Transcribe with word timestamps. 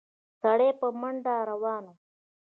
سړی 0.41 0.69
په 0.79 0.87
منډه 0.99 1.35
روان 1.49 1.83
و. 1.91 1.93